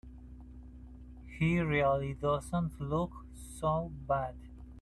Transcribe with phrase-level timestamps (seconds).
[1.37, 4.33] He really doesn't look so bad.